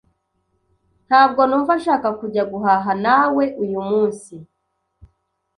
[1.07, 4.35] Ntabwo numva nshaka kujya guhaha nawe uyu munsi.